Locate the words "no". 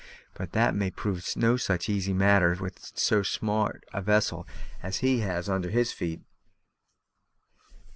1.35-1.57